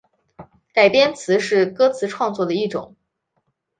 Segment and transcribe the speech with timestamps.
[0.73, 2.95] 改编词是歌词创作的一种。